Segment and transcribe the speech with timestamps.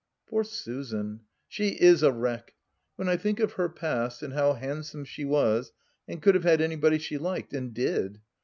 [0.27, 2.55] Poor Susan, she is a wreck!
[2.95, 5.73] When I think of her past, and how handsome she was
[6.07, 8.19] and could have had anybody she liked, and did.